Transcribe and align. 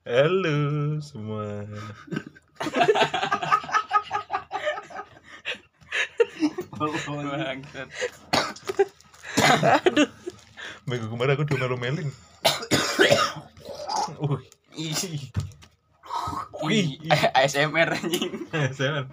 Halo 0.00 0.96
semua. 1.04 1.60
Bangsat. 6.80 7.88
Minggu 10.88 11.06
kemarin 11.12 11.36
aku 11.36 11.44
udah 11.44 11.58
melu-meling. 11.60 12.08
Wih, 14.24 14.40
Ih. 14.80 15.20
Wih. 16.64 16.96
Ih, 17.04 17.22
ASMR 17.36 17.92
anjing. 17.92 18.48
seven. 18.72 19.04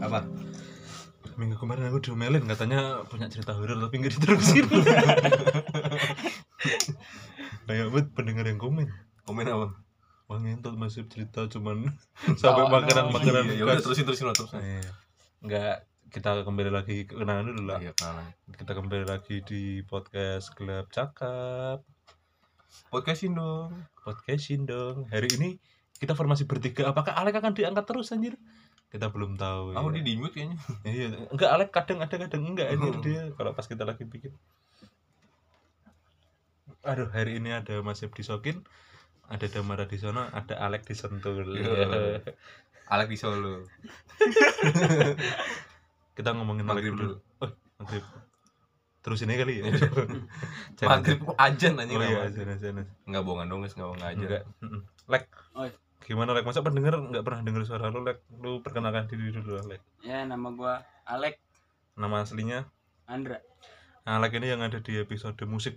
apa 0.00 0.24
Minggu 1.36 1.60
kemarin 1.60 1.92
aku 1.92 2.00
diomelin 2.00 2.48
katanya 2.48 3.04
punya 3.12 3.28
cerita 3.28 3.52
horor 3.52 3.76
tapi 3.76 3.94
nggak 4.00 4.16
diterusin. 4.16 4.64
Banyak 7.68 7.86
banget 7.92 8.08
pendengar 8.16 8.48
yang 8.48 8.56
komen. 8.56 8.88
Komen 9.28 9.44
apa 9.46 9.68
Wah 10.24 10.36
ngentot 10.36 10.72
masih 10.74 11.04
cerita 11.06 11.44
cuman 11.46 11.88
sampai 12.40 12.62
Oh, 12.62 12.68
makanan-makanan 12.70 13.44
iya, 13.48 13.60
ya 13.60 13.64
udah 13.64 13.76
terusin 13.78 14.04
terusin 14.04 14.24
lah 14.24 14.34
terus 14.34 14.52
Iya. 14.52 14.84
Enggak 15.40 15.74
kita 16.08 16.40
kembali 16.40 16.68
lagi 16.68 17.04
ke 17.04 17.12
kenalan 17.14 17.48
dulu 17.50 17.64
lah. 17.66 17.78
iya 17.78 17.92
kenalan 17.92 18.32
Kita 18.50 18.72
kembali 18.72 19.04
lagi 19.04 19.40
di 19.42 19.62
podcast 19.82 20.52
Gelap 20.52 20.88
Cakap. 20.88 21.84
podcastin 22.88 23.32
dong 23.32 23.72
Podcastin 23.98 24.64
dong. 24.64 25.04
Hari 25.06 25.28
ini 25.36 25.60
kita 25.96 26.14
formasi 26.14 26.44
bertiga. 26.44 26.86
Apakah 26.86 27.12
Alek 27.12 27.36
akan 27.36 27.52
diangkat 27.52 27.84
terus 27.84 28.08
anjir? 28.08 28.38
Kita 28.88 29.10
belum 29.10 29.34
tahu. 29.34 29.74
aku 29.74 29.88
ya. 29.90 29.94
dia 29.98 30.04
di 30.04 30.12
mute 30.14 30.32
kayaknya 30.32 30.56
Iya, 30.82 31.06
enggak 31.28 31.50
Alek 31.50 31.70
kadang 31.70 31.98
ada 31.98 32.14
kadang 32.14 32.42
enggak 32.46 32.68
anjir 32.70 32.94
Hmm. 32.94 33.02
dia 33.02 33.22
kalau 33.34 33.52
pas 33.52 33.64
kita 33.64 33.82
lagi 33.82 34.04
bikin. 34.04 34.32
Aduh, 36.84 37.10
hari 37.10 37.36
ini 37.36 37.50
ada 37.50 37.82
Mas 37.82 37.98
Yeb 37.98 38.14
Sokin, 38.14 38.62
ada 39.28 39.46
Damara 39.46 39.84
di 39.84 39.96
sana, 39.96 40.32
ada 40.32 40.56
Alek 40.58 40.88
di 40.88 40.94
Sentul. 40.96 41.44
Iya. 41.54 42.24
Alek 42.88 43.12
di 43.12 43.18
Solo 43.20 43.68
kita 46.16 46.32
ngomongin 46.34 46.64
Alek 46.66 46.88
Maghrib 46.88 46.94
dulu. 46.96 47.14
dulu 47.20 47.44
Oh, 47.44 47.50
maghrib. 47.78 48.04
Terus 48.98 49.20
ini 49.22 49.36
kali 49.38 49.60
ya. 49.62 49.64
maghrib 50.90 51.20
ajan 51.36 51.74
aja 51.78 51.92
Oh 51.92 52.02
iya, 52.02 52.26
sana 52.32 52.54
sana. 52.58 52.82
nggak 53.06 53.22
bohongan 53.22 53.46
dong 53.46 53.60
guys 53.62 53.76
nggak 53.76 53.88
bohong 53.92 54.02
aja 54.02 54.18
Enggak. 54.18 54.42
Mm-mm. 54.64 54.80
Lek. 55.06 55.24
Oi. 55.54 55.70
Gimana 56.02 56.32
Lek? 56.32 56.48
Masa 56.48 56.64
pendengar 56.64 56.96
enggak 56.96 57.22
pernah 57.22 57.40
dengar 57.44 57.62
suara 57.62 57.92
lu, 57.92 58.00
Lek? 58.02 58.24
Lu 58.40 58.64
perkenalkan 58.64 59.06
diri 59.06 59.30
dulu, 59.30 59.60
Lek. 59.68 59.84
Ya, 60.02 60.24
nama 60.24 60.48
gua 60.50 60.80
Alek 61.04 61.38
Nama 61.94 62.24
aslinya 62.24 62.64
Andra. 63.04 63.38
Alek 64.08 64.40
ini 64.40 64.48
yang 64.48 64.64
ada 64.64 64.80
di 64.80 64.96
episode 64.96 65.36
musik. 65.44 65.76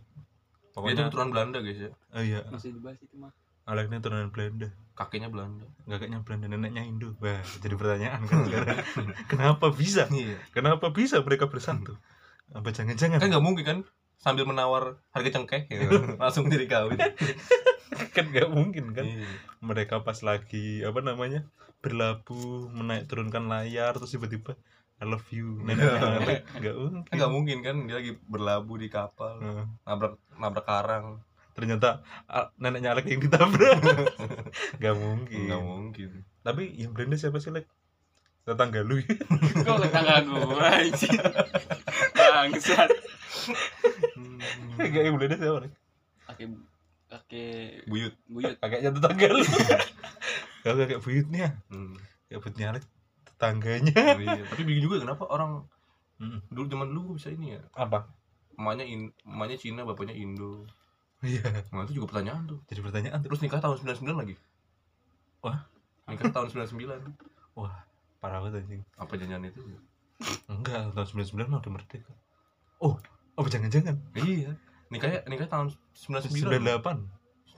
Dia 0.71 0.75
Pokoknya 0.79 1.03
keturunan 1.11 1.29
Belanda 1.29 1.57
guys 1.59 1.79
ya 1.79 1.91
Oh 2.15 2.23
iya, 2.23 2.39
Masih 2.47 2.71
dibahas 2.71 2.99
itu 3.03 3.15
mah. 3.19 3.31
Alek 3.67 3.91
ini 3.91 3.99
turunan 3.99 4.29
Belanda. 4.31 4.67
kakeknya 4.95 5.29
Belanda 5.29 5.65
Kakeknya 5.85 6.19
Belanda, 6.23 6.45
neneknya 6.47 6.83
Indo. 6.83 7.13
Wah, 7.19 7.41
jadi 7.59 7.75
pertanyaan 7.75 8.21
kan 8.25 8.37
sekarang. 8.47 8.77
Kenapa 9.31 9.65
bisa? 9.69 10.07
iya 10.11 10.37
Kenapa 10.51 10.89
bisa 10.91 11.19
mereka 11.21 11.45
bersatu? 11.47 11.95
Apa 12.51 12.71
jangan-jangan 12.71 13.19
kan 13.19 13.29
nggak 13.31 13.45
mungkin 13.45 13.63
kan 13.65 13.79
sambil 14.21 14.45
menawar 14.45 15.01
harga 15.11 15.39
cengkeh 15.39 15.65
gitu. 15.67 15.89
langsung 16.21 16.45
jadi 16.47 16.65
kawin 16.69 16.99
kan 18.15 18.25
nggak 18.29 18.49
mungkin 18.53 18.93
kan? 18.93 19.05
Iya. 19.07 19.25
mereka 19.61 20.05
pas 20.05 20.19
lagi 20.21 20.85
apa 20.85 20.99
namanya 21.01 21.47
berlabuh 21.81 22.69
menaik 22.69 23.09
turunkan 23.09 23.49
layar 23.49 23.97
terus 23.97 24.13
tiba-tiba 24.13 24.53
I 25.01 25.05
love 25.09 25.25
you. 25.33 25.57
Alek 26.21 26.45
nggak 26.61 26.75
mungkin. 26.77 27.01
Kan 27.09 27.15
nggak 27.17 27.33
mungkin 27.33 27.57
kan 27.65 27.75
dia 27.89 27.97
lagi 27.97 28.13
berlabuh 28.21 28.77
di 28.77 28.85
kapal 28.85 29.41
Nah, 29.41 29.65
nabrak 29.81 30.21
nabrak 30.37 30.65
karang. 30.69 31.05
Ternyata 31.57 32.05
neneknya 32.61 32.93
Alek 32.93 33.09
yang 33.09 33.21
ditabrak. 33.25 33.81
Nggak 34.79 34.95
mungkin. 34.95 35.45
Nggak 35.49 35.63
mungkin. 35.65 36.09
Tapi 36.45 36.63
yang 36.79 36.93
Brenda 36.93 37.17
siapa 37.19 37.41
sih 37.41 37.49
Lek 37.49 37.65
tetangga 38.45 38.85
lu? 38.85 39.01
Kok 39.67 39.77
tetangga 39.83 40.21
gua 40.23 40.69
anjing. 40.69 41.17
Bangsat. 42.13 42.89
Enggak 44.79 45.01
yang 45.01 45.17
Brenda 45.17 45.35
siapa 45.35 45.65
Lek 45.65 45.73
Kakek 46.29 46.47
kakek 47.11 47.89
buyut. 47.89 48.13
Buyut. 48.29 48.55
kakeknya 48.61 48.93
tetangga 48.95 49.27
lu. 49.33 49.43
Kakek 50.63 51.01
buyutnya. 51.03 51.57
Hmm. 51.73 51.97
kakek 52.29 52.39
buyutnya 52.39 52.65
Alek 52.77 52.85
tetangganya. 53.41 53.97
Iya. 54.21 54.45
tapi 54.53 54.61
bingung 54.61 54.85
juga 54.85 55.01
kenapa 55.01 55.25
orang 55.25 55.65
Mm. 56.21 56.37
dulu 56.53 56.65
zaman 56.69 56.87
dulu 56.93 57.17
bisa 57.17 57.33
ini 57.33 57.57
ya. 57.57 57.61
Apa? 57.73 58.05
Emaknya 58.53 58.85
in, 58.85 59.09
emaknya 59.25 59.57
Cina 59.57 59.81
bapaknya 59.81 60.13
Indo. 60.13 60.69
Iya. 61.25 61.65
Nah 61.73 61.81
itu 61.85 61.97
juga 61.97 62.13
pertanyaan 62.13 62.45
tuh. 62.45 62.61
Jadi 62.69 62.81
pertanyaan 62.85 63.17
terus 63.25 63.41
terus 63.41 63.49
nikah 63.49 63.57
tahun 63.57 63.81
99 63.81 64.21
lagi. 64.21 64.35
Wah. 65.41 65.65
nikah 66.05 66.29
tahun 66.29 66.53
99 66.53 67.57
wah 67.57 67.73
parah 68.21 68.41
banget 68.45 68.61
anjing. 68.61 68.83
Apa 69.01 69.17
janjian 69.17 69.41
itu? 69.49 69.61
Enggak 70.45 70.93
tahun 70.93 71.07
99 71.25 71.49
mah 71.49 71.59
udah 71.61 71.73
merdeka. 71.73 72.13
Oh 72.77 73.01
apa 73.33 73.47
jangan-jangan? 73.49 73.97
Iya. 74.13 74.53
Nikahnya 74.93 75.25
nikah 75.25 75.49
tahun 75.49 75.73
99 75.97 76.37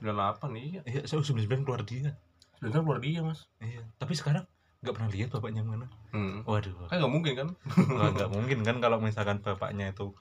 98 0.00 0.56
iya. 0.56 0.80
Iya 0.88 1.02
saya 1.04 1.20
99 1.20 1.68
keluar 1.68 1.84
dia. 1.84 2.16
Sebentar 2.56 2.80
keluar 2.80 3.00
dia 3.04 3.20
mas. 3.20 3.44
Iya 3.60 3.84
tapi 4.00 4.16
sekarang 4.16 4.48
nggak 4.84 4.96
pernah 5.00 5.10
lihat 5.10 5.28
bapaknya 5.32 5.64
yang 5.64 5.70
mana. 5.72 5.86
Hmm. 6.12 6.44
waduh. 6.44 6.76
Kan 6.92 7.00
nggak 7.00 7.12
mungkin 7.12 7.32
kan? 7.32 7.48
Nggak 8.12 8.30
mungkin 8.30 8.58
kan 8.62 8.76
kalau 8.84 9.00
misalkan 9.00 9.40
bapaknya 9.40 9.96
itu 9.96 10.12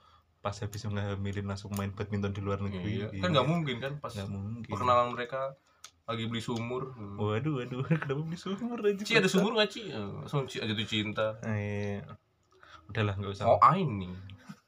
pas 0.44 0.56
habis 0.60 0.84
ngehamilin 0.84 1.48
langsung 1.48 1.72
main 1.76 1.96
badminton 1.96 2.36
di 2.36 2.44
luar 2.44 2.60
negeri 2.60 3.08
iya. 3.08 3.08
kan 3.24 3.32
nggak 3.32 3.48
mungkin 3.48 3.76
kan? 3.80 3.94
Pas 4.04 4.12
nggak 4.12 4.28
mungkin. 4.28 4.68
perkenalan 4.68 5.16
mereka 5.16 5.56
lagi 6.04 6.28
beli 6.28 6.44
sumur. 6.44 6.92
Waduh 7.16 7.64
waduh 7.64 7.88
kenapa 7.88 8.22
beli 8.28 8.36
sumur 8.36 8.80
aja 8.84 9.04
Ci 9.08 9.16
ada 9.16 9.32
sumur 9.32 9.56
nggak 9.56 9.72
Ci? 9.72 9.88
Eh, 9.88 9.96
Langsung 10.20 10.44
Ci 10.52 10.60
jatuh 10.60 10.88
cinta. 10.88 11.40
Eh 11.48 12.04
udahlah 12.92 13.16
nggak 13.16 13.32
usah. 13.32 13.48
Oh 13.48 13.60
Ain 13.64 13.88
nih 14.00 14.12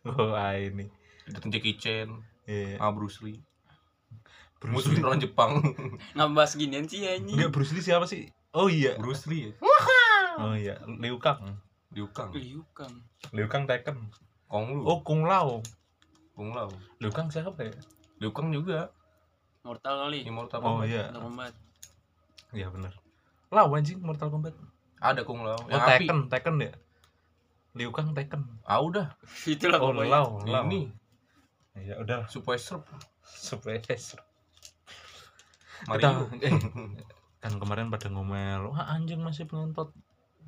oh 0.05 0.31
ini 0.37 0.85
Datang 1.27 1.51
Jackie 1.51 1.75
Chan 1.75 2.07
eh 2.47 2.79
Ah 2.79 2.95
Bruce 2.95 3.19
Lee. 3.19 3.43
Bruce 4.63 4.87
Musuhin 4.87 5.03
Lee 5.03 5.07
orang 5.11 5.19
Jepang. 5.19 5.59
Ngabas 6.15 6.55
ginian 6.55 6.87
sih 6.87 7.03
anjing. 7.03 7.35
enggak 7.35 7.51
Bruce 7.51 7.75
Lee 7.75 7.83
siapa 7.83 8.07
sih 8.07 8.31
oh 8.55 8.67
iya. 8.71 8.95
Bruce 8.95 9.27
Lee 9.27 9.51
ya? 9.51 9.51
Oh 10.39 10.55
iya 10.55 10.75
Liu 10.87 11.19
Kang. 11.19 11.59
Liu 11.91 12.07
Kang. 12.11 12.31
Liu 12.35 12.63
Kang. 12.75 12.93
Liu 13.31 13.47
Kang 13.47 13.63
Tekken. 13.67 13.97
Kong 14.51 14.65
Lu. 14.71 14.81
Oh 14.87 14.99
Kung 15.03 15.23
Lao. 15.27 15.59
Kung 16.35 16.51
Lao. 16.55 16.71
Liu 16.99 17.11
Kang 17.11 17.27
siapa 17.31 17.55
ya? 17.59 17.75
Liu 18.19 18.31
Kang 18.35 18.51
juga. 18.51 18.91
Mortal 19.63 20.07
kali. 20.07 20.23
Immortal 20.27 20.59
oh 20.61 20.79
Kombat. 20.79 20.87
iya. 20.91 21.03
Mortal 21.11 21.21
Kombat. 21.25 21.53
iya 22.55 22.67
benar 22.71 22.93
Lao 23.51 23.67
anjing 23.75 23.99
Mortal 23.99 24.29
Kombat. 24.31 24.55
Ada 24.99 25.21
Kung 25.27 25.43
Lao. 25.43 25.55
Oh, 25.55 25.67
Yang 25.71 25.83
api. 25.83 25.91
Tekken, 26.07 26.19
Tekken 26.31 26.55
ya? 26.63 26.73
Liu 27.75 27.91
Kang 27.91 28.11
Tekken. 28.15 28.41
Ah 28.63 28.79
udah. 28.83 29.15
Itulah 29.51 29.79
Oh, 29.79 29.91
pokoknya. 29.91 30.11
Lau, 30.11 30.27
Lau. 30.43 30.63
Ini. 30.67 30.91
Ya 31.75 31.99
udah, 31.99 32.23
Super 32.31 32.55
Serp 32.55 32.87
supaya 33.19 33.83
Mario. 35.91 36.31
Kita, 36.31 36.47
eh, 36.47 36.53
kan 37.45 37.61
kemarin 37.61 37.93
pada 37.93 38.09
ngomel, 38.09 38.73
wah 38.73 38.89
anjing 38.89 39.21
masih 39.21 39.45
ngentot. 39.45 39.93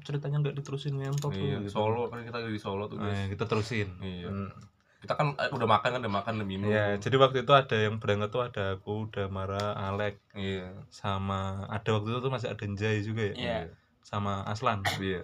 Ceritanya 0.01 0.41
nggak 0.41 0.57
diterusin 0.57 0.97
ngentot 0.97 1.29
tuh. 1.29 1.37
Iya 1.37 1.61
gitu. 1.61 1.77
Solo 1.77 2.09
kan 2.09 2.25
kita 2.25 2.41
lagi 2.41 2.57
di 2.57 2.61
Solo 2.61 2.89
tuh 2.89 2.97
Nah, 2.97 3.13
guys 3.13 3.29
kita 3.29 3.45
terusin. 3.45 3.87
Iya. 4.01 4.29
Hmm. 4.33 4.49
Kita 4.97 5.13
kan 5.13 5.37
eh, 5.37 5.53
udah 5.53 5.67
makan 5.69 5.89
kan 5.93 5.99
udah 6.01 6.13
makan 6.17 6.31
udah 6.41 6.47
minum 6.49 6.67
Iya, 6.73 6.97
jadi 6.97 7.15
waktu 7.21 7.45
itu 7.45 7.53
ada 7.53 7.77
yang 7.77 8.01
berangkat 8.01 8.29
tuh 8.33 8.41
ada 8.41 8.63
aku, 8.81 9.13
Damara, 9.13 9.77
Alek, 9.77 10.17
Iya 10.33 10.73
sama 10.89 11.69
ada 11.69 11.89
waktu 11.93 12.17
itu 12.17 12.19
tuh 12.25 12.33
masih 12.33 12.49
ada 12.49 12.65
Njai 12.65 13.05
juga 13.05 13.29
ya, 13.29 13.33
Iya. 13.37 13.59
sama 14.01 14.41
Aslan. 14.49 14.81
Iya 14.97 15.21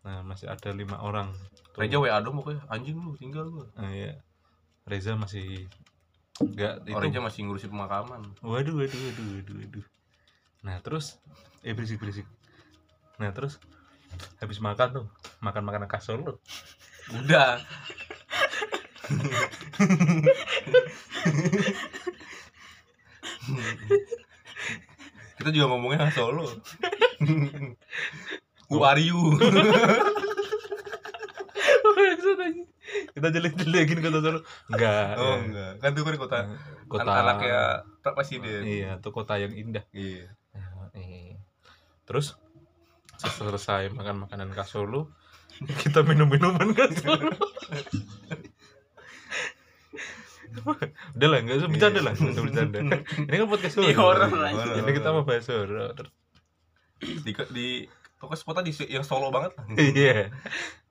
Nah 0.00 0.24
masih 0.24 0.48
ada 0.48 0.72
lima 0.72 0.96
orang. 1.04 1.28
Tuh. 1.76 1.84
Reja 1.84 2.00
WA 2.00 2.16
dong 2.24 2.40
pokoknya 2.40 2.64
anjing 2.72 2.96
lu 2.96 3.12
tinggal 3.20 3.44
lu 3.44 3.68
Nah, 3.76 3.92
iya. 3.92 4.16
Reza 4.88 5.12
masih 5.20 5.68
nggak 6.40 6.88
itu. 6.88 6.96
Oh, 6.96 7.04
Reja 7.04 7.20
masih 7.20 7.44
ngurusin 7.44 7.68
pemakaman 7.68 8.24
Waduh, 8.40 8.72
waduh, 8.80 9.00
waduh, 9.04 9.26
waduh, 9.36 9.56
waduh. 9.60 9.84
Nah 10.60 10.76
terus, 10.84 11.16
eh 11.64 11.72
berisik 11.72 12.00
berisik. 12.00 12.28
Nah 13.16 13.32
terus 13.32 13.56
habis 14.42 14.58
makan 14.60 14.88
tuh, 14.92 15.06
makan 15.40 15.62
makanan 15.64 15.88
khas 15.88 16.04
Solo. 16.08 16.40
Udah 17.10 17.58
Kita 25.40 25.48
juga 25.50 25.66
ngomongnya 25.72 26.06
khas 26.06 26.14
Solo 26.20 26.46
Who 28.70 28.86
are 28.86 29.02
you? 29.02 29.18
Kita 33.10 33.28
jelek 33.34 33.54
jelekin 33.58 33.98
kota 33.98 34.18
Solo. 34.22 34.40
Enggak. 34.70 35.18
Oh 35.18 35.34
ya. 35.34 35.42
enggak, 35.42 35.72
kan 35.82 35.90
itu 35.90 36.02
kan 36.06 36.14
kota 36.18 36.38
Kota. 36.86 37.06
kan 37.06 37.22
anaknya 37.26 37.86
Pak 38.02 38.14
Presiden. 38.18 38.62
Iya, 38.66 38.90
itu 38.98 39.08
kota 39.10 39.34
yang 39.38 39.54
indah. 39.54 39.84
Iya. 39.90 40.39
Eh. 40.94 41.36
Terus 42.04 42.34
selesai 43.20 43.92
makan 43.92 44.24
makanan 44.24 44.50
khas 44.50 44.72
Solo, 44.72 45.12
kita 45.82 46.00
minum 46.02 46.26
minuman 46.26 46.72
khas 46.72 46.98
Solo. 46.98 47.30
Udah 51.14 51.28
lah, 51.30 51.38
nggak 51.40 51.56
usah 51.62 51.70
bercanda 51.70 52.00
Iya. 52.00 52.06
lah, 52.10 52.12
nggak 52.12 52.32
usah 52.34 52.44
bercanda. 52.44 52.78
Ini 53.30 53.36
kan 53.38 53.46
podcast 53.48 53.74
Ini 53.78 53.94
horor. 53.94 54.26
horor 54.26 54.40
lah. 54.42 54.50
Ini 54.82 54.90
kita 54.92 55.08
mau 55.14 55.22
bahas 55.22 55.46
horor. 55.46 55.94
di 57.00 57.32
di 57.32 57.68
pokoknya 58.20 58.36
spotnya 58.36 58.62
di 58.66 58.72
yang 58.92 59.00
solo 59.00 59.32
banget 59.32 59.56
lah 59.56 59.64
Iya. 59.72 60.28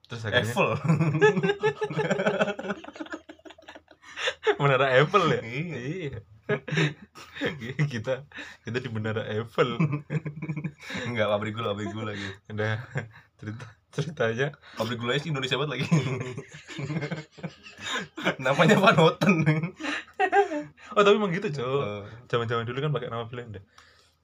Terus 0.09 0.25
akhirnya 0.25 0.41
Eiffel 0.49 0.69
menara 4.57 4.85
Eiffel 4.97 5.23
ya. 5.29 5.41
Iya. 5.45 6.17
Kita 7.93 8.25
kita 8.65 8.77
di 8.81 8.89
menara 8.89 9.25
Eiffel. 9.29 9.77
enggak 11.09 11.27
pabrik 11.29 11.53
gula 11.55 11.73
pabrik 11.73 11.91
gula 11.93 12.11
gitu. 12.15 12.33
Udah 12.53 12.81
cerita 13.39 13.65
ceritanya 13.89 14.47
pabrik 14.77 15.01
gulanya 15.01 15.21
sih 15.21 15.29
Indonesia 15.33 15.57
banget 15.57 15.71
lagi. 15.79 15.85
Namanya 18.45 18.77
Van 18.77 18.97
Houten. 18.97 19.33
Oh 20.97 21.01
tapi 21.05 21.15
emang 21.17 21.33
gitu 21.33 21.61
cowok 21.61 21.83
Eh, 21.85 22.03
zaman-zaman 22.29 22.65
dulu 22.65 22.79
kan 22.81 22.91
pakai 22.93 23.09
nama 23.13 23.25
Belanda 23.29 23.61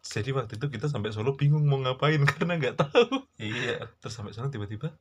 jadi 0.05 0.37
waktu 0.37 0.61
itu 0.61 0.69
kita 0.69 0.85
sampai 0.85 1.09
Solo 1.09 1.33
bingung 1.33 1.65
mau 1.65 1.81
ngapain 1.81 2.21
karena 2.29 2.61
nggak 2.61 2.77
tahu. 2.77 3.25
Iya. 3.41 3.89
Terus 3.97 4.13
sampai 4.13 4.37
sana 4.37 4.53
tiba-tiba 4.53 4.93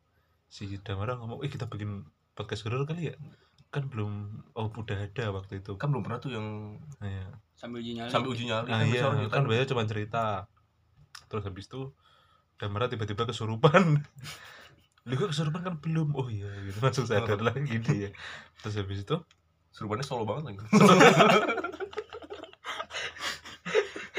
si 0.48 0.80
Damara 0.80 1.20
ngomong 1.20 1.44
eh 1.44 1.50
kita 1.52 1.68
bikin 1.68 2.08
podcast 2.34 2.62
horor 2.66 2.86
kali 2.86 3.10
ya 3.10 3.14
kan 3.74 3.90
belum 3.90 4.12
oh 4.54 4.70
udah 4.70 4.98
ada 5.02 5.34
waktu 5.34 5.58
itu. 5.58 5.74
Kan 5.74 5.90
belum 5.90 6.06
pernah 6.06 6.22
tuh 6.22 6.30
yang 6.30 6.78
Nah, 7.02 7.10
ya. 7.10 7.26
Sambil 7.54 7.82
uji 7.82 7.98
nyali. 7.98 8.06
sampai 8.08 8.28
uji 8.30 8.44
nyali 8.46 8.70
Ah, 8.70 8.78
kan 8.78 8.86
iya, 8.86 9.02
orang 9.02 9.16
kan 9.18 9.42
cerita. 9.42 9.48
biasanya 9.50 9.68
cuma 9.68 9.82
cerita. 9.84 10.24
Terus 11.26 11.42
habis 11.44 11.66
itu 11.66 11.80
Damara 12.54 12.86
tiba-tiba 12.86 13.26
kesurupan. 13.26 13.98
Lu 15.10 15.14
kok 15.14 15.34
kesurupan 15.34 15.60
kan 15.60 15.74
belum? 15.82 16.14
Oh 16.14 16.30
iya 16.30 16.46
gitu. 16.62 16.78
Langsung 16.78 17.04
sadar 17.04 17.36
lagi 17.36 17.66
gitu 17.76 17.90
ya. 17.92 18.10
Terus 18.62 18.78
habis 18.78 19.02
itu? 19.02 19.16
Suruhannya 19.74 20.06
solo 20.06 20.22
banget 20.22 20.54
lagi 20.54 20.58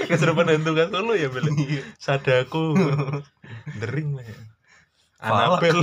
kesurupan 0.05 0.45
hantu 0.45 0.71
kan 0.75 0.87
Solo 0.91 1.13
ya 1.15 1.31
Bel? 1.31 1.47
Iya. 1.49 1.81
Sadako. 1.97 2.75
Dering 3.79 4.13
lah 4.13 4.25
ya 4.25 4.37
Anabel 5.19 5.79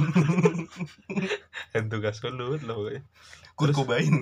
Hantu 1.72 1.96
gas 2.04 2.20
Solo 2.20 2.56
lah 2.56 2.74
pokoknya. 2.74 3.02
Kurt 3.56 3.72
Terus- 3.72 3.78
Cobain. 3.80 4.14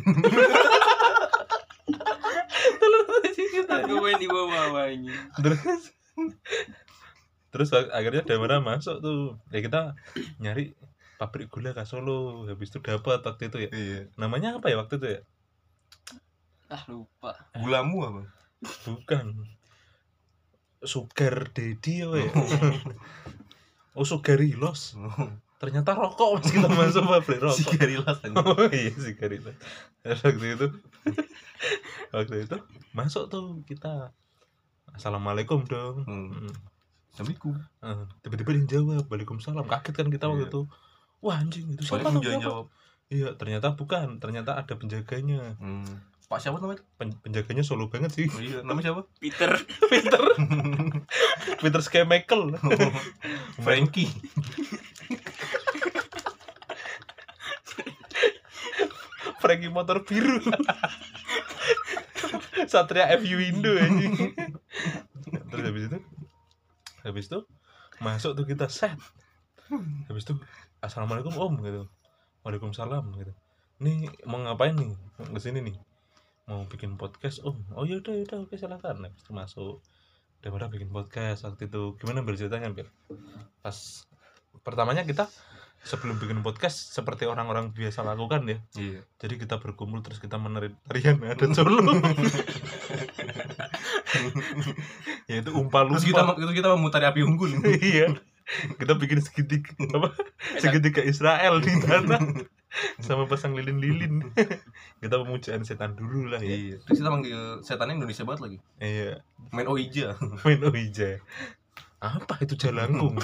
Di 4.21 4.27
bawah 4.29 4.87
ini. 4.91 5.09
terus 5.39 5.61
terus 7.51 7.71
ak- 7.73 7.91
akhirnya 7.91 8.23
Damara 8.23 8.61
masuk 8.61 9.01
tuh. 9.01 9.39
Ya 9.51 9.61
kita 9.61 9.81
nyari 10.39 10.75
pabrik 11.17 11.49
gula 11.49 11.73
ke 11.73 11.83
Solo. 11.85 12.47
Habis 12.47 12.71
itu 12.71 12.79
dapat 12.81 13.21
waktu 13.25 13.43
itu 13.49 13.57
ya. 13.61 13.71
Iya. 13.71 14.01
Namanya 14.17 14.59
apa 14.59 14.69
ya 14.69 14.77
waktu 14.79 15.01
itu 15.01 15.07
ya? 15.09 15.21
Ah 16.71 16.83
lupa. 16.87 17.35
gulamu 17.57 17.99
apa? 18.05 18.23
Bukan. 18.87 19.27
Sugar 20.81 21.53
Daddy 21.53 22.09
apa 22.09 22.17
ya 22.25 22.31
oh 23.93 24.05
Sugarilos 24.05 24.95
ternyata 25.61 25.93
rokok 25.93 26.41
pas 26.41 26.49
kita 26.49 26.69
masuk 26.69 27.05
pabrik 27.05 27.39
si 27.53 27.63
rokok 27.63 27.75
Garilas 27.75 28.19
aja 28.25 28.37
oh 28.37 28.69
iya 28.71 28.91
Sugarilos 28.93 29.57
waktu 30.05 30.47
itu 30.57 30.67
waktu 32.17 32.35
itu 32.45 32.57
masuk 32.93 33.29
tuh 33.29 33.61
kita 33.65 34.11
Assalamualaikum 34.91 35.63
dong 35.65 36.03
Hmm. 36.03 36.33
Hmm. 36.33 36.55
Assalamualaikum 37.13 37.55
Eh, 37.81 38.03
tiba-tiba 38.21 38.51
dia 38.57 38.79
jawab 38.79 39.07
Waalaikumsalam 39.07 39.67
kaget 39.67 39.95
kan 39.95 40.09
kita 40.09 40.27
waktu 40.27 40.47
Iya. 40.47 40.51
itu 40.51 40.61
wah 41.21 41.37
anjing 41.37 41.67
itu 41.71 41.83
siapa 41.85 42.11
siapa? 42.11 42.43
jawab 42.43 42.67
iya 43.07 43.29
ternyata 43.35 43.75
bukan 43.75 44.19
ternyata 44.19 44.57
ada 44.57 44.75
penjaganya 44.75 45.55
hmm. 45.59 46.10
Pak 46.31 46.39
siapa 46.39 46.63
namanya? 46.63 46.87
Pen- 46.95 47.19
penjaganya 47.19 47.67
solo 47.67 47.91
banget 47.91 48.15
sih. 48.15 48.31
Oh, 48.31 48.39
iya 48.39 48.63
namanya 48.63 48.95
siapa? 48.95 49.03
Peter. 49.19 49.51
Peter. 49.91 50.23
Peter 51.67 51.81
Schmeichel 51.83 52.55
Frankie. 53.67 54.15
Frankie 59.43 59.75
motor 59.75 60.07
biru. 60.07 60.39
Satria 62.71 63.11
FU 63.19 63.39
Indo 63.43 63.75
anjing. 63.75 64.15
Terus 65.51 65.65
habis 65.67 65.83
itu? 65.91 65.99
Habis 67.03 67.25
itu? 67.27 67.39
Masuk 67.99 68.39
tuh 68.39 68.47
kita 68.47 68.71
set. 68.71 68.95
Habis 70.07 70.31
itu 70.31 70.39
assalamualaikum 70.79 71.35
om 71.35 71.59
gitu. 71.67 71.91
Waalaikumsalam 72.47 73.19
gitu. 73.19 73.35
Nih 73.83 74.07
mau 74.31 74.39
ngapain 74.39 74.79
nih? 74.79 74.95
Mau 74.95 75.35
ke 75.35 75.43
sini 75.43 75.67
nih 75.67 75.90
mau 76.51 76.67
bikin 76.67 76.99
podcast 76.99 77.47
oh 77.47 77.55
ya 77.87 78.03
udah 78.03 78.27
udah 78.27 78.39
oke 78.43 78.59
silakan. 78.59 79.07
Habis 79.07 79.23
itu 79.23 79.31
masuk 79.31 79.79
udah 80.43 80.51
pada 80.51 80.67
bikin 80.67 80.91
podcast 80.91 81.47
waktu 81.47 81.71
itu. 81.71 81.95
Gimana 82.03 82.27
berceritanya 82.27 82.75
Bir? 82.75 82.91
pas 83.63 84.03
pertamanya 84.67 85.07
kita 85.07 85.31
sebelum 85.81 86.21
bikin 86.21 86.45
podcast 86.45 86.93
seperti 86.93 87.25
orang-orang 87.25 87.73
biasa 87.73 88.03
lakukan 88.05 88.45
ya. 88.51 88.59
Iya. 88.77 89.01
Jadi 89.23 89.35
kita 89.41 89.63
berkumpul 89.63 90.03
terus 90.03 90.19
kita 90.19 90.37
menari 90.37 90.75
tarian 90.85 91.23
ada 91.25 91.47
solo. 91.57 91.81
Yaitu 95.31 95.55
umpal 95.55 95.87
terus 95.95 96.05
kita 96.05 96.35
itu 96.35 96.53
kita 96.53 96.75
memutari 96.75 97.07
api 97.07 97.23
unggun. 97.23 97.63
Iya. 97.81 98.19
Kita 98.51 98.99
bikin 98.99 99.23
segitiga 99.23 99.71
apa 99.95 100.11
segitiga 100.59 101.07
Israel 101.07 101.63
di 101.63 101.71
tanah 101.87 102.19
sama 103.05 103.27
pasang 103.27 103.53
lilin-lilin. 103.59 104.23
Kita 105.03 105.15
pemujaan 105.21 105.67
setan 105.67 105.99
dulu 105.99 106.31
lah 106.31 106.39
ya 106.39 106.55
iya. 106.55 106.77
Terus 106.87 107.03
kita 107.03 107.11
manggil 107.11 107.61
setannya 107.67 107.99
Indonesia 107.99 108.23
banget 108.23 108.41
lagi. 108.47 108.59
Iya. 108.79 109.13
Main 109.51 109.67
Oija. 109.67 110.15
Main 110.47 110.63
Oija. 110.71 111.19
Apa 112.01 112.41
itu 112.41 112.55
jalangkung 112.57 113.19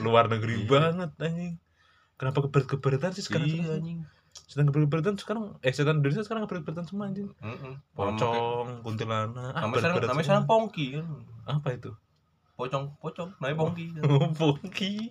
luar 0.00 0.30
negeri 0.30 0.64
Iya. 0.64 0.68
banget 0.70 1.10
anjing. 1.18 1.54
Kenapa 2.16 2.38
keberat-keberatan 2.46 3.10
sih 3.12 3.24
sekarang 3.26 3.48
iya 3.50 3.74
anjing. 3.74 4.06
Setan 4.32 4.70
keberat-keberatan 4.70 5.18
sekarang 5.18 5.58
eh 5.60 5.74
setan 5.74 5.98
Indonesia 6.00 6.22
sekarang 6.22 6.46
keberat-keberatan 6.46 6.86
semua 6.86 7.10
anjing. 7.10 7.28
Heeh. 7.42 7.74
pocong 7.98 8.86
kuntilanak 8.86 9.52
ah, 9.52 9.66
namanya 9.66 9.82
sekarang 9.82 9.96
namanya 10.06 10.26
sekarang 10.30 10.46
Pongki 10.46 10.86
kan. 10.96 11.04
Apa 11.50 11.68
itu? 11.74 11.90
Pocong 12.54 12.84
pocong 13.02 13.34
namanya 13.42 13.56
Pongki 13.58 13.84
kan. 13.98 14.02
Oh, 14.06 14.30
Pongki 14.30 15.10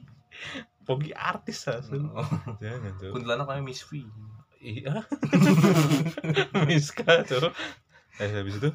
Pongki 0.82 1.12
artis 1.14 1.66
asli. 1.66 2.02
Oh, 2.02 2.26
jangan 2.58 2.98
tuh 2.98 3.14
kuntilanak 3.14 3.46
namanya 3.46 3.64
Miss 3.64 3.86
V. 3.86 4.02
Iya. 4.62 5.02
Miska 6.70 7.26
tuh 7.26 7.50
eh 8.20 8.30
habis 8.30 8.62
itu? 8.62 8.70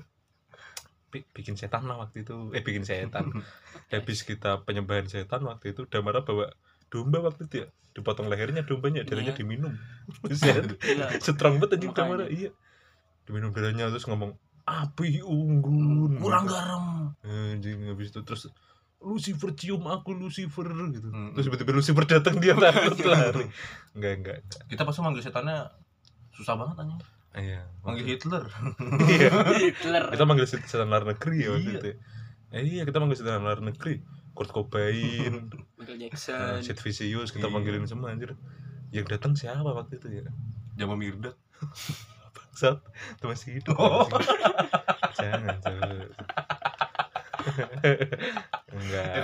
Bi- 1.07 1.27
bikin 1.31 1.55
setan 1.55 1.87
lah 1.87 2.03
waktu 2.03 2.27
itu. 2.27 2.51
Eh 2.51 2.63
bikin 2.63 2.83
setan. 2.83 3.31
Habis 3.95 4.27
kita 4.27 4.67
penyembahan 4.67 5.07
setan 5.07 5.47
waktu 5.47 5.71
itu 5.71 5.87
Damara 5.87 6.27
bawa 6.27 6.51
domba 6.91 7.23
waktu 7.23 7.47
itu 7.47 7.57
ya. 7.63 7.69
Dipotong 7.95 8.27
lehernya 8.27 8.67
dombanya 8.67 9.07
darahnya 9.07 9.33
Iya. 9.33 9.39
diminum. 9.39 9.73
Buset. 10.27 10.75
Gila. 10.83 11.07
strong 11.23 11.63
banget 11.63 11.79
anjing. 11.79 11.93
Damara 11.95 12.27
iya. 12.27 12.51
Diminum 13.23 13.55
darahnya 13.55 13.87
terus 13.89 14.11
ngomong 14.11 14.35
api 14.67 15.23
unggun. 15.23 16.19
Kurang 16.19 16.51
garam. 16.51 17.15
Anjing 17.23 17.87
habis 17.87 18.11
itu 18.11 18.21
terus 18.27 18.51
Lucifer 19.07 19.55
cium 19.55 19.87
aku 19.87 20.11
Lucifer 20.13 20.67
gitu. 20.91 21.09
Hmm. 21.09 21.31
terus 21.31 21.47
tiba-tiba 21.47 21.71
Lucifer 21.73 22.05
datang 22.05 22.43
dia 22.43 22.59
takut 22.59 22.99
lari. 23.07 23.47
Enggak 23.95 24.13
enggak 24.19 24.37
enggak. 24.43 24.63
Kita 24.67 24.83
pasti 24.83 25.01
manggil 25.01 25.23
setannya 25.23 25.71
susah 26.35 26.59
banget 26.59 26.77
anjing. 26.83 27.01
Iya 27.37 27.63
manggil 27.81 28.05
Hitler. 28.05 28.45
Iya. 29.15 29.31
Hitler. 29.55 30.03
kita 30.11 30.25
manggil 30.25 30.45
set- 30.45 30.67
setan 30.67 30.91
luar 30.91 31.07
negeri 31.07 31.37
ya 31.39 31.49
waktu 31.53 31.71
Iya. 31.71 31.79
itu 31.79 31.89
eh, 32.51 32.63
iya 32.63 32.83
kita 32.83 32.99
manggil 32.99 33.17
setan 33.17 33.41
luar 33.41 33.63
negeri. 33.63 34.03
Kurt 34.35 34.51
Cobain. 34.51 35.49
Michael 35.79 35.97
eh, 35.97 36.01
Jackson. 36.11 36.61
Sid 36.61 36.83
Vicious 36.83 37.31
kita 37.31 37.47
Iya. 37.47 37.55
manggilin 37.55 37.87
semua 37.87 38.11
anjir. 38.11 38.35
Yang 38.91 39.07
datang 39.15 39.33
siapa 39.33 39.65
waktu 39.67 39.97
itu 39.97 40.09
ya? 40.11 40.27
Jamal 40.75 40.99
Mirdad. 40.99 41.39
Saat 42.57 42.81
itu 43.13 43.25
masih 43.25 43.51
hidup 43.61 43.77
Oh. 43.77 44.09
jangan 45.13 45.57
tuh 45.61 45.77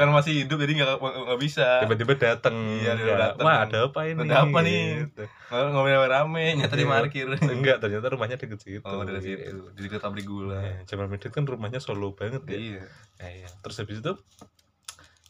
ya 0.03 0.05
kan 0.05 0.11
masih 0.11 0.33
hidup 0.35 0.59
jadi 0.59 0.73
nggak 0.75 0.91
nggak 0.99 1.39
bisa 1.39 1.67
tiba-tiba 1.81 2.13
datang 2.17 2.57
Iya, 2.75 2.93
dia 2.93 3.05
Enggak. 3.07 3.19
datang. 3.23 3.45
wah 3.45 3.57
ada 3.63 3.79
apa 3.87 4.01
ini 4.05 4.19
Ada 4.21 4.37
apa 4.43 4.59
nih? 4.61 4.83
Gitu. 5.01 5.23
ngomongin 5.49 5.99
rame 6.05 6.45
nyata 6.59 6.75
di 6.75 6.83
Iya. 6.83 6.91
parkir 6.91 7.27
enggak 7.31 7.77
ternyata 7.79 8.07
rumahnya 8.09 8.37
deket 8.37 8.59
situ 8.59 8.83
oh 8.83 9.03
dari 9.03 9.23
situ 9.23 9.39
Gitu. 9.39 9.63
di 9.71 9.81
dekat 9.81 10.01
pabrik 10.01 10.27
gula 10.27 10.59
Nah, 10.59 10.83
Jamal 10.83 11.07
Mirdad 11.07 11.31
kan 11.31 11.45
rumahnya 11.45 11.79
Solo 11.79 12.11
banget 12.13 12.43
ya. 12.45 12.59
iya 12.59 12.83
Nah, 13.17 13.31
iya. 13.31 13.49
Terus 13.57 13.79
habis 13.79 13.99
itu 13.99 14.13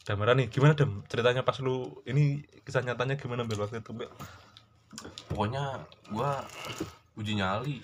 Damara 0.01 0.33
nih, 0.33 0.49
gimana 0.49 0.73
Dam? 0.73 0.99
Ceritanya 1.05 1.41
pas 1.41 1.55
lu 1.59 1.87
ini 2.03 2.35
kisah 2.59 2.81
nyatanya 2.81 3.15
gimana 3.15 3.45
Bel 3.45 3.55
waktu 3.57 3.79
itu, 3.79 3.93
Bel? 3.93 4.11
pokoknya 5.25 5.79
gua 6.09 6.43
uji 7.13 7.33
nyali 7.33 7.81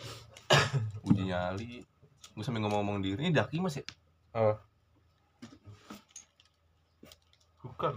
uji 1.08 1.24
nyali 1.25 1.81
gua 2.31 2.43
sambil 2.43 2.62
ngomong-ngomong 2.62 3.00
diri 3.00 3.19
ini 3.19 3.31
daki 3.31 3.58
mas 3.58 3.75
ya 3.75 3.86
Oh. 4.29 4.53
Bukan. 7.63 7.95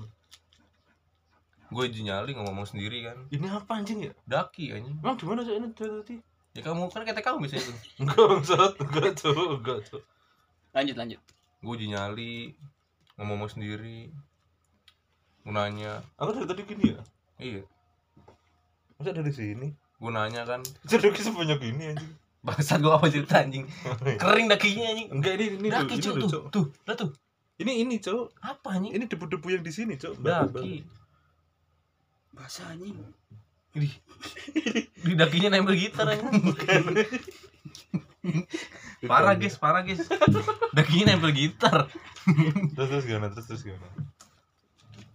gue 1.72 1.88
nyali 1.88 2.36
ngomong-ngomong 2.36 2.68
sendiri 2.68 3.08
kan. 3.08 3.16
Ini 3.32 3.48
apa 3.48 3.80
anjing 3.80 4.04
ya? 4.04 4.12
daki 4.28 4.76
anjing. 4.76 4.92
Emang 5.00 5.16
di 5.16 5.24
mana 5.24 5.40
sih 5.40 5.56
ini 5.56 5.72
tadi? 5.72 6.16
ya 6.52 6.60
kamu 6.60 6.92
kan 6.92 7.00
kata 7.00 7.24
kamu 7.24 7.48
biasanya 7.48 7.64
tuh 7.64 7.76
enggak 8.04 8.24
bangsat. 8.28 8.72
Enggak 8.76 9.10
cok 9.16 9.50
enggak 9.56 9.78
cok 9.88 10.02
Lanjut 10.76 10.96
lanjut. 11.00 11.20
gue 11.62 11.74
nyali 11.88 12.32
ngomong 13.16 13.48
sendiri. 13.48 14.12
Gue 15.42 15.52
nanya. 15.56 16.04
Aku 16.20 16.36
dari 16.36 16.44
tadi 16.44 16.62
gini 16.68 16.84
ya? 16.92 17.00
Iya. 17.40 17.62
Masa 19.00 19.16
dari 19.16 19.32
sini? 19.32 19.72
Gue 19.96 20.10
nanya 20.12 20.44
kan. 20.44 20.60
Jadi 20.84 21.08
sebanyak 21.16 21.60
ini 21.72 21.96
anjing. 21.96 22.12
Bangsat 22.44 22.84
gue 22.84 22.92
apa 22.92 23.06
cerita 23.08 23.40
anjing? 23.40 23.64
Kering 24.20 24.46
dakinya 24.52 24.92
anjing. 24.92 25.08
Enggak 25.08 25.32
ini 25.40 25.44
ini 25.56 25.68
daki 25.72 25.94
tuh 26.04 26.20
tuh 26.52 26.64
lah 26.84 26.94
tuh 27.00 27.16
ini 27.60 27.84
ini 27.84 28.00
cok 28.00 28.40
apa 28.40 28.78
anjing? 28.78 28.96
Ini 28.96 29.04
debu-debu 29.10 29.46
yang 29.52 29.64
di 29.64 29.72
sini 29.74 30.00
cok 30.00 30.22
daki. 30.22 30.84
Bahasa 32.32 32.70
anjing. 32.72 32.96
di 33.72 33.88
di 35.08 35.12
dakinya 35.16 35.48
nempel 35.52 35.76
gitar 35.76 36.04
anjing. 36.08 36.52
Parah 39.10 39.34
guys 39.34 39.58
parah 39.58 39.82
guys. 39.82 40.06
Dakinya 40.76 41.12
nempel 41.12 41.34
gitar. 41.34 41.90
Terus 42.76 42.88
terus 42.88 43.04
gimana? 43.04 43.34
Terus 43.34 43.46
terus 43.50 43.62
gimana? 43.66 43.88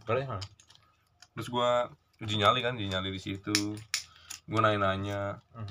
Kalau 0.04 0.20
emang 0.20 0.42
terus 1.38 1.48
gua 1.48 1.88
uji 2.20 2.36
nyali 2.42 2.60
kan 2.66 2.76
uji 2.76 2.90
nyali 2.92 3.14
di 3.14 3.22
situ. 3.22 3.78
Gua 4.48 4.60
nanya 4.64 4.80
nanya 4.92 5.20
Hmm. 5.54 5.70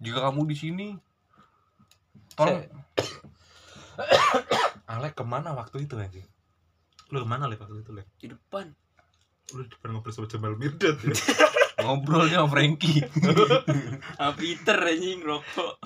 jika 0.00 0.24
kamu 0.30 0.48
di 0.48 0.56
sini 0.56 0.88
tolong 2.32 2.64
Alek 4.90 5.14
ke 5.14 5.22
mana 5.22 5.54
waktu 5.54 5.86
itu 5.86 5.94
anjing? 5.94 6.26
Lu 7.14 7.22
ke 7.22 7.28
mana 7.30 7.46
Alek 7.46 7.62
waktu 7.62 7.86
itu 7.86 7.94
Lek? 7.94 8.10
Di 8.18 8.26
depan. 8.26 8.74
lu 9.50 9.66
di 9.66 9.70
depan 9.70 9.94
ngobrol 9.94 10.14
sama 10.14 10.26
Jamal 10.30 10.54
Mirdad 10.54 10.98
ya? 11.02 11.14
Ngobrolnya 11.86 12.42
sama 12.42 12.50
Frankie. 12.50 13.02
Ah 14.22 14.34
Peter 14.34 14.78
anjing 14.78 15.22
rokok. 15.22 15.78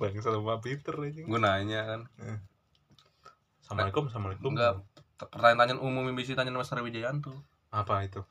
bang 0.00 0.16
sama 0.24 0.56
Peter 0.64 0.96
anjing. 0.96 1.28
Gua 1.28 1.40
nanya 1.40 1.80
kan. 1.84 2.00
Assalamualaikum 3.60 4.08
Assalamualaikum. 4.08 4.52
Enggak 4.56 4.72
pertanyaan 5.18 5.80
umum 5.80 6.08
yang 6.08 6.16
bisa 6.16 6.32
tanya 6.32 6.56
Mas 6.56 6.72
Wijayanto 6.72 7.44
apa 7.68 8.08
itu? 8.08 8.24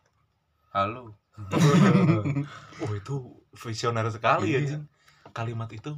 Halo. 0.74 1.13
Oh 2.81 2.93
itu 2.93 3.41
visioner 3.53 4.10
sekali 4.10 4.57
ya 4.57 4.62
anjing. 4.62 4.84
Kalimat 5.34 5.69
itu. 5.69 5.93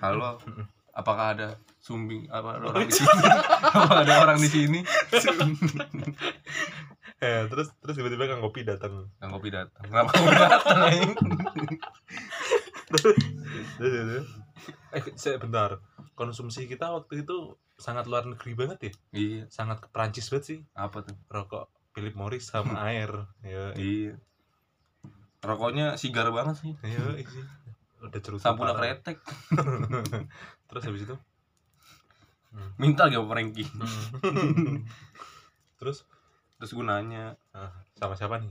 Halo 0.00 0.40
apakah 0.98 1.38
ada 1.38 1.48
sumbing 1.78 2.26
apa 2.28 2.48
ada 2.58 2.66
orang 2.74 2.84
di 2.90 2.94
sini? 2.98 3.14
Apa 3.70 3.94
ada 4.02 4.14
orang 4.26 4.38
di 4.42 4.48
sini? 4.50 4.80
Eh 7.18 7.46
terus 7.50 7.70
terus 7.78 7.94
tiba-tiba 7.94 8.26
kang 8.26 8.42
kopi 8.42 8.66
datang. 8.66 9.06
Nggak 9.22 9.30
kopi 9.30 9.48
datang. 9.54 9.82
Kenapa 9.86 10.10
kopi 10.10 10.34
datang 10.34 10.78
Terus, 12.88 13.16
terus. 13.78 14.26
eh 14.96 15.02
saya 15.14 15.36
bentar. 15.38 15.78
Konsumsi 16.18 16.66
kita 16.66 16.90
waktu 16.90 17.22
itu 17.22 17.54
sangat 17.78 18.10
luar 18.10 18.26
negeri 18.26 18.58
banget 18.58 18.78
ya? 18.90 18.92
Iya. 19.14 19.42
Sangat 19.54 19.86
ke 19.86 19.88
Prancis 19.90 20.26
banget 20.34 20.44
sih. 20.46 20.58
Apa 20.74 21.06
tuh? 21.06 21.14
Rokok 21.30 21.70
Philip 21.94 22.14
Morris 22.18 22.50
sama 22.50 22.80
air. 22.90 23.26
Ya 23.46 23.70
iya. 23.78 24.18
Rokoknya 25.42 25.94
sigar 25.94 26.30
banget 26.34 26.58
sih. 26.58 26.74
Iya 26.82 27.22
isi 27.22 27.38
udah 27.98 28.20
cerut 28.22 28.38
sampuna 28.38 28.78
kretek 28.78 29.18
terus 30.68 30.84
habis 30.84 31.02
itu? 31.04 31.16
Minta 32.80 33.06
lagi 33.06 33.16
sama 33.18 33.34
Hmm. 33.34 34.84
terus? 35.78 36.04
Terus 36.58 36.70
gue 36.72 36.84
nanya 36.84 37.36
ah, 37.52 37.70
sama 37.94 38.14
siapa 38.14 38.40
nih? 38.40 38.50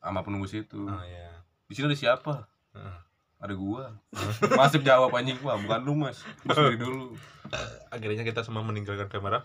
Sama 0.00 0.20
penunggu 0.24 0.48
situ. 0.48 0.88
Ah 0.88 1.04
ya 1.04 1.28
di 1.64 1.72
sini 1.72 1.88
ada 1.88 1.96
siapa? 1.96 2.46
Ah. 2.74 3.00
ada 3.40 3.52
gua. 3.52 3.92
Masuk 4.60 4.80
jawab 4.80 5.12
anjing. 5.12 5.36
Wah 5.44 5.60
bukan 5.60 5.80
lu 5.84 5.92
mas. 5.92 6.24
Gua 6.48 6.56
sendiri 6.56 6.80
dulu. 6.80 7.12
Akhirnya 7.92 8.24
kita 8.24 8.40
semua 8.40 8.64
meninggalkan 8.64 9.12
kamera. 9.12 9.44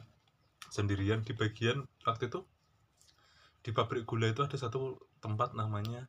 Sendirian 0.71 1.19
di 1.19 1.35
bagian 1.35 1.83
waktu 2.07 2.31
itu. 2.31 2.47
Di 3.59 3.75
pabrik 3.75 4.07
gula 4.07 4.31
itu 4.31 4.39
ada 4.39 4.55
satu 4.55 5.03
tempat 5.19 5.51
namanya 5.51 6.07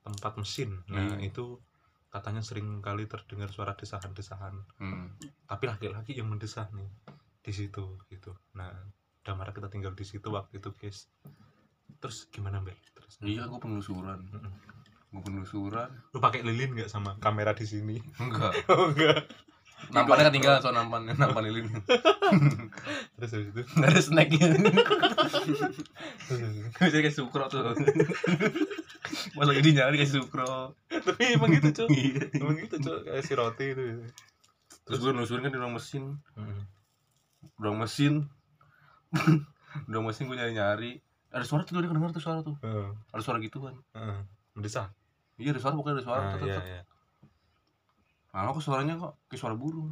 tempat 0.00 0.40
mesin. 0.40 0.80
Nah 0.88 1.20
Hmm. 1.20 1.20
itu 1.20 1.60
katanya 2.08 2.40
sering 2.40 2.80
kali 2.80 3.04
terdengar 3.04 3.52
suara 3.52 3.76
desahan-desahan. 3.76 4.54
Hmm. 4.80 5.12
tapi 5.48 5.64
laki-laki 5.68 6.16
yang 6.16 6.28
mendesah 6.28 6.68
nih 6.72 6.88
di 7.44 7.52
situ 7.52 8.00
gitu. 8.12 8.36
Nah 8.56 8.72
udah 9.24 9.34
marah 9.36 9.52
kita 9.52 9.68
tinggal 9.68 9.92
di 9.92 10.04
situ 10.04 10.28
waktu 10.32 10.60
itu 10.60 10.72
guys. 10.76 11.08
Terus 12.00 12.28
gimana 12.32 12.60
Bel? 12.64 12.76
terus? 12.96 13.14
Iya 13.24 13.48
gua 13.48 13.60
penelusuran. 13.60 14.20
Mm-mm. 14.28 14.52
gua 15.12 15.22
penelusuran. 15.24 15.90
Lu 16.12 16.18
pakai 16.20 16.44
lilin 16.44 16.76
nggak 16.76 16.90
sama 16.92 17.16
kamera 17.20 17.56
di 17.56 17.64
sini? 17.64 17.96
Enggak. 18.20 18.52
Oh 18.72 18.92
enggak. 18.92 19.28
Nampannya 19.94 20.28
ketinggalan? 20.34 20.58
soal 20.58 20.74
nampan 20.74 21.06
nampan 21.16 21.44
lilin. 21.48 21.70
Terus 23.16 23.30
habis 23.30 23.48
itu? 23.54 23.62
Nggak 23.78 23.90
ada 23.94 24.00
snacknya. 24.02 24.48
Terus 26.28 26.40
habis 26.44 26.92
itu. 26.92 26.98
kayak 26.98 27.14
sukro 27.14 27.46
tuh 27.46 27.62
pas 29.34 29.44
lagi 29.44 29.60
di 29.60 29.72
nyari 29.72 29.94
kayak 29.96 30.12
sukro 30.12 30.74
tapi 31.06 31.22
emang 31.34 31.50
gitu 31.52 31.68
cuy 31.74 31.88
Iya. 31.92 32.22
emang 32.38 32.56
gitu 32.56 32.76
cuy 32.78 32.98
kayak 33.04 33.22
si 33.22 33.32
roti 33.34 33.66
itu 33.70 33.82
terus 34.84 34.98
gue 34.98 35.10
nelusurin 35.10 35.42
kan 35.42 35.52
di 35.52 35.58
ruang 35.58 35.74
mesin 35.74 36.04
Mm. 36.34 36.62
ruang 37.58 37.78
mesin 37.78 38.14
ruang 39.90 40.04
mesin 40.06 40.24
gue 40.26 40.36
nyari 40.36 40.52
nyari 40.52 40.92
ada 41.28 41.44
suara 41.44 41.62
tuh 41.62 41.76
dia 41.76 41.86
kedengar 41.86 42.10
tuh 42.10 42.22
suara 42.22 42.40
tuh 42.40 42.56
Heeh, 42.62 42.88
ada 43.12 43.22
suara 43.22 43.38
gituan 43.38 43.76
heeh. 43.92 44.20
mendesah 44.54 44.88
iya 45.36 45.52
ada 45.52 45.60
suara 45.60 45.74
pokoknya 45.74 45.96
ada 46.00 46.04
suara 46.04 46.20
ah, 46.20 46.30
tetep, 46.32 46.46
iya, 46.46 46.56
tetep. 46.56 46.66
iya. 46.66 46.82
Nah, 48.28 48.52
kok 48.54 48.62
suaranya 48.62 48.94
kok 48.94 49.18
kayak 49.26 49.40
suara 49.40 49.56
burung. 49.58 49.90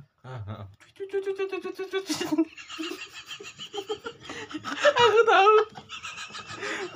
Aku 4.97 5.21
tahu. 5.23 5.54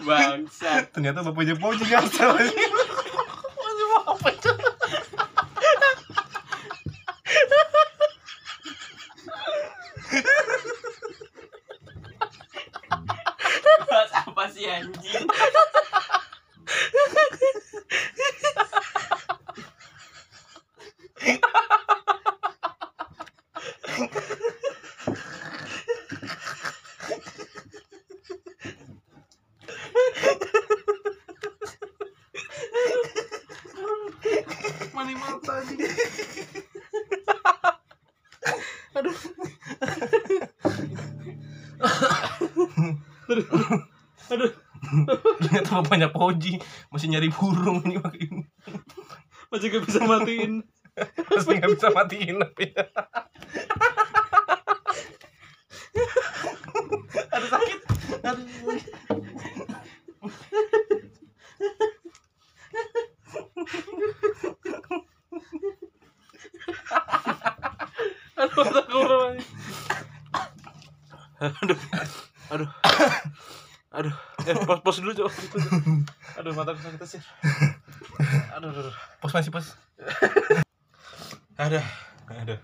Bangsat. 0.03 0.91
ternyata 0.91 1.23
bapaknya 1.23 1.55
Poji 1.55 1.85
ngasal 1.87 2.35
Bahas 13.91 14.11
apa 14.27 14.45
sih 14.51 14.67
anjing? 14.67 15.27
mani 34.95 35.15
mata 35.15 35.53
anjing 35.61 35.81
bapaknya 45.81 46.13
Poji. 46.13 46.61
Masih 46.93 47.09
nyari 47.09 47.33
burung 47.33 47.81
ini 47.89 47.97
pakai 47.97 48.29
ini. 48.29 48.45
Masih 49.49 49.73
gak 49.73 49.89
bisa 49.89 50.05
matiin. 50.05 50.69
Masih 51.31 51.55
nggak 51.57 51.71
bisa 51.75 51.89
matiin 51.95 52.37
tapi 52.45 52.65
ada 57.35 57.47
sakit. 57.47 57.81
Aduh. 58.21 58.47
Aduh. 71.61 71.79
Aduh 72.51 72.69
eh 74.51 74.57
pos 74.67 74.83
pos 74.83 74.97
dulu 74.99 75.15
coba 75.15 75.31
aduh 76.43 76.53
mata 76.53 76.75
sakit 76.75 77.03
sih. 77.07 77.23
Aduh 78.59 78.75
aduh 78.75 78.83
aduh. 78.91 78.97
pos 79.23 79.31
masih 79.31 79.55
pos. 79.55 79.79
Ada 81.61 81.85
ada 82.27 82.57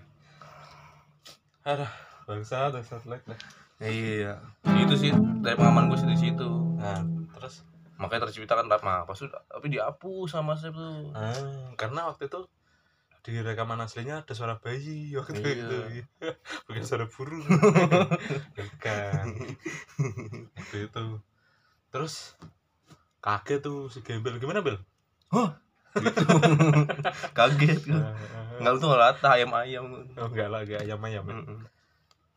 ada 1.61 1.85
bangsa 2.25 2.73
bangsa 2.73 2.97
lag 3.05 3.21
lag 3.29 3.37
iya 3.77 4.41
itu 4.65 4.95
sih 4.97 5.11
dari 5.45 5.53
pengalaman 5.53 5.85
gue 5.87 6.01
sih 6.01 6.09
di 6.09 6.17
situ. 6.17 6.49
Nah. 6.81 7.05
Terus 7.37 7.61
makanya 8.01 8.25
terciptakan 8.25 8.65
rap 8.65 8.81
mah 8.81 9.05
pas 9.05 9.21
udah 9.21 9.37
tapi 9.45 9.69
dihapus 9.69 10.33
sama 10.33 10.57
Sep 10.57 10.73
tuh. 10.73 11.13
Ah, 11.13 11.69
karena 11.77 12.09
waktu 12.09 12.25
itu 12.25 12.49
di 13.21 13.37
rekaman 13.43 13.77
aslinya 13.83 14.25
ada 14.25 14.33
suara 14.33 14.57
bayi 14.57 15.13
waktu 15.13 15.45
Iya. 15.45 15.53
itu 15.53 15.77
bukan 16.65 16.83
suara 16.87 17.05
burung. 17.05 17.45
Bukan. 18.57 19.25
Waktu 20.57 20.77
itu 20.89 21.05
terus 21.89 22.35
kaget 23.19 23.59
tuh 23.63 23.87
si 23.87 23.99
gembel 24.03 24.37
gimana 24.37 24.61
bel 24.61 24.77
Hah? 25.31 25.57
gitu 25.97 26.23
kaget 27.37 27.81
gue 27.83 27.95
Nggak, 27.97 28.61
nggak 28.61 28.71
lu 28.73 28.79
tuh 28.79 28.89
ngelatah 28.89 29.31
ayam 29.33 29.51
ayam 29.53 29.85
oh, 30.17 30.27
enggak 30.29 30.47
lah, 30.49 30.61
enggak 30.65 30.81
ayam-ayam. 30.85 31.23
ya. 31.25 31.35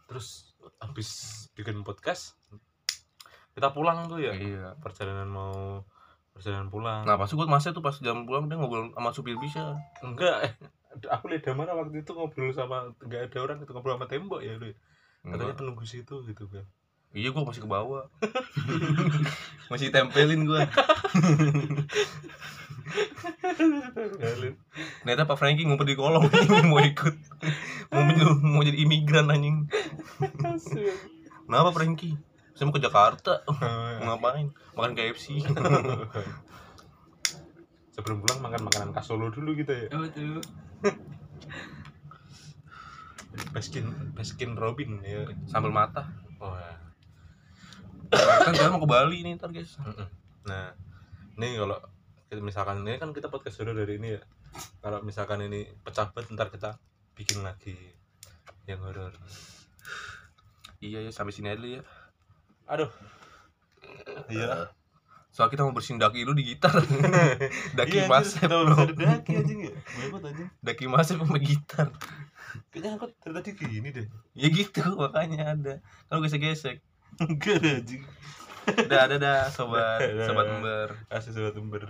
Terus 0.09 0.53
habis 0.81 1.09
bikin 1.53 1.81
podcast 1.81 2.37
kita 3.53 3.73
pulang 3.73 4.09
tuh 4.09 4.21
ya. 4.21 4.33
iya 4.33 4.73
Perjalanan 4.81 5.29
mau 5.29 5.85
perjalanan 6.33 6.69
pulang. 6.73 7.03
nah 7.05 7.17
pas 7.17 7.29
gue 7.29 7.47
masnya 7.49 7.75
tuh 7.75 7.85
pas 7.85 7.93
jam 8.01 8.25
pulang 8.25 8.49
dia 8.49 8.57
ngobrol 8.57 8.93
sama 8.95 9.11
supir 9.13 9.37
bisa 9.37 9.77
Enggak, 10.01 10.47
eh, 10.47 10.53
aku 11.11 11.29
lihat 11.29 11.45
Damara 11.45 11.77
waktu 11.77 12.01
itu 12.01 12.13
ngobrol 12.13 12.53
sama 12.53 12.93
enggak 13.03 13.29
ada 13.29 13.39
orang 13.45 13.59
itu 13.61 13.73
ngobrol 13.73 13.97
sama 14.01 14.07
tembok 14.09 14.41
ya 14.41 14.57
lu. 14.57 14.73
ya. 14.73 14.77
Katanya 15.21 15.53
penunggu 15.53 15.85
situ 15.85 16.25
gitu 16.25 16.49
kan. 16.49 16.65
Iya 17.11 17.35
gue 17.35 17.43
masih 17.43 17.63
ke 17.65 17.71
bawah. 17.71 18.07
Masih 19.71 19.95
tempelin 19.95 20.51
gue 20.51 20.67
ternyata 25.03 25.27
Pak 25.27 25.37
Franky 25.39 25.67
ngumpet 25.67 25.95
di 25.95 25.97
kolong 25.99 26.27
mau 26.71 26.81
ikut. 26.83 27.15
Mau 27.91 28.03
mau 28.43 28.63
jadi 28.63 28.79
imigran 28.83 29.31
anjing. 29.31 29.67
Kenapa 31.47 31.71
Franky? 31.75 32.15
Saya 32.55 32.69
mau 32.69 32.75
ke 32.77 32.83
Jakarta. 32.83 33.43
Mau 33.49 34.05
ngapain? 34.15 34.53
Makan 34.77 34.93
KFC 34.95 35.41
Sebelum 37.95 38.23
pulang 38.23 38.41
makan 38.41 38.63
makanan 38.71 38.91
khas 38.95 39.11
Solo 39.11 39.35
dulu 39.35 39.59
gitu 39.59 39.73
ya. 39.75 39.91
Tuh? 39.91 40.41
Baskin 43.51 44.15
Baskin 44.15 44.55
Robin 44.55 45.03
ya. 45.03 45.27
sambil 45.51 45.75
mata. 45.75 46.07
Oh, 46.41 46.55
ya. 46.55 46.70
Kan 48.11 48.51
kita 48.51 48.69
mau 48.69 48.79
ke 48.79 48.89
Bali 48.89 49.19
nih 49.21 49.35
ntar 49.35 49.51
guys. 49.51 49.79
Nah, 50.43 50.75
ini 51.35 51.55
kalau 51.55 51.79
kita- 52.27 52.41
misalkan 52.41 52.83
ini 52.83 52.97
kan 52.97 53.11
kita 53.11 53.27
podcast 53.27 53.59
dulu 53.59 53.75
dari 53.77 53.97
ini 53.97 54.15
ya. 54.15 54.23
Kalau 54.79 54.99
misalkan 55.01 55.41
ini 55.43 55.65
pecah 55.79 56.11
banget 56.11 56.33
ntar 56.33 56.49
kita 56.49 56.75
bikin 57.13 57.41
lagi 57.41 57.77
yang 58.65 58.81
horor. 58.81 59.15
iya 60.81 61.03
ya 61.03 61.11
sampai 61.11 61.29
sini 61.31 61.47
aja 61.47 61.59
dulu 61.59 61.71
ya 61.71 61.83
Aduh. 62.67 62.89
Iya. 64.27 64.73
soal 65.29 65.47
kita 65.47 65.61
mau 65.61 65.71
bersihin 65.71 65.99
daki 65.99 66.25
lu 66.25 66.33
di 66.33 66.43
gitar 66.47 66.73
daki 67.79 67.97
Iya, 67.99 68.09
mas 68.09 68.33
bisa 68.33 68.49
ada 68.49 68.65
daki 68.89 69.33
anjing 69.37 69.61
ya? 69.63 69.73
Banget 70.09 70.23
anjing. 70.27 70.49
daki 70.59 70.85
mas 70.87 71.07
sama 71.07 71.37
gitar 71.37 71.93
Kayaknya 72.73 72.97
aku 72.97 73.07
tadi 73.23 73.51
gini 73.53 73.93
deh. 73.93 74.07
ya 74.33 74.49
gitu 74.49 74.81
makanya 74.97 75.53
ada 75.53 75.75
kalau 76.07 76.19
gesek 76.21 76.43
gesek 76.43 76.81
Enggak 77.21 77.61
ada 77.61 77.71
anjing. 77.81 78.03
udah 78.71 79.01
ada 79.09 79.17
dah 79.17 79.41
sobat 79.51 79.99
Dadah. 80.05 80.27
sobat 80.29 80.47
member 80.47 80.89
Asli 81.11 81.33
sobat 81.33 81.57
ember. 81.57 81.83